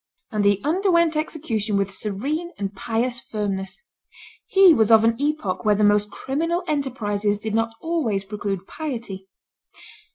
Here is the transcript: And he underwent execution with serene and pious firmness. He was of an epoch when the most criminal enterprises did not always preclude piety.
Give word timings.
And 0.31 0.43
he 0.45 0.63
underwent 0.63 1.15
execution 1.15 1.77
with 1.77 1.91
serene 1.93 2.53
and 2.57 2.73
pious 2.73 3.19
firmness. 3.19 3.83
He 4.47 4.73
was 4.73 4.89
of 4.89 5.03
an 5.03 5.15
epoch 5.21 5.63
when 5.63 5.77
the 5.77 5.83
most 5.83 6.09
criminal 6.09 6.63
enterprises 6.67 7.37
did 7.37 7.53
not 7.53 7.75
always 7.81 8.23
preclude 8.25 8.65
piety. 8.65 9.27